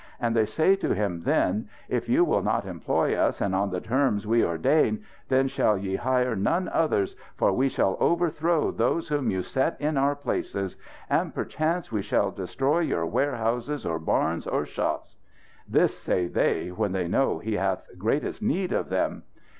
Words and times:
And 0.19 0.35
they 0.35 0.47
say 0.47 0.75
to 0.77 0.95
him 0.95 1.21
then: 1.25 1.69
'If 1.87 2.09
you 2.09 2.25
will 2.25 2.41
not 2.41 2.65
employ 2.65 3.13
us 3.15 3.39
and 3.39 3.53
on 3.53 3.69
the 3.69 3.79
terms 3.79 4.25
we 4.25 4.43
ordain, 4.43 5.03
then 5.27 5.47
shall 5.47 5.77
ye 5.77 5.95
hire 5.95 6.35
none 6.35 6.67
others, 6.73 7.15
for 7.35 7.53
we 7.53 7.69
shall 7.69 7.97
overthrow 7.99 8.71
those 8.71 9.09
whom 9.09 9.29
you 9.29 9.43
set 9.43 9.79
in 9.79 9.97
our 9.99 10.15
places. 10.15 10.75
And 11.07 11.35
perchance 11.35 11.91
we 11.91 12.01
shall 12.01 12.31
destroy 12.31 12.79
your 12.79 13.05
warehouses 13.05 13.85
or 13.85 13.99
barns 13.99 14.47
or 14.47 14.65
shops!' 14.65 15.17
This 15.67 15.95
say 15.99 16.25
they, 16.25 16.69
when 16.69 16.93
they 16.93 17.07
know 17.07 17.37
he 17.37 17.53
hath 17.57 17.83
greatest 17.99 18.41
need 18.41 18.71
of 18.73 18.89
them. 18.89 19.21